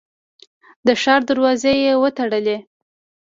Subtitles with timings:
[0.87, 2.57] د ښار دروازې یې وتړلې.